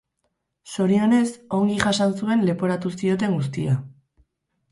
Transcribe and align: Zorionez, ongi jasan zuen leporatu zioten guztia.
Zorionez, 0.75 1.33
ongi 1.57 1.75
jasan 1.83 2.15
zuen 2.21 2.43
leporatu 2.49 2.93
zioten 3.01 3.37
guztia. 3.41 3.77